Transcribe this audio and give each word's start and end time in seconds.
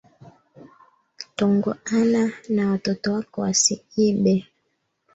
Tongoana 1.35 2.33
na 2.49 2.69
watoto 2.71 3.13
wako 3.13 3.41
wasiibe 3.41 4.47